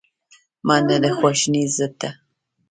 منډه 0.67 0.97
د 1.03 1.05
خواشینۍ 1.17 1.63
ضد 1.75 1.93
ده 2.01 2.09